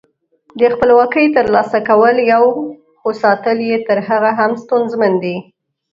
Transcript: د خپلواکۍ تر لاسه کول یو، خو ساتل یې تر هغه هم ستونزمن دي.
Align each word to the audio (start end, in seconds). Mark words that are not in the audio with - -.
د 0.59 0.61
خپلواکۍ 0.73 1.25
تر 1.35 1.45
لاسه 1.55 1.79
کول 1.89 2.15
یو، 2.33 2.43
خو 2.99 3.09
ساتل 3.23 3.57
یې 3.69 3.77
تر 3.87 3.97
هغه 4.09 4.31
هم 4.39 4.51
ستونزمن 4.63 5.13
دي. 5.23 5.35